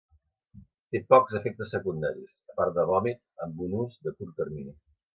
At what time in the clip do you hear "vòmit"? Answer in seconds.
2.95-3.23